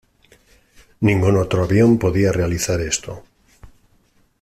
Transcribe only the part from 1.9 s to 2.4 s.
podía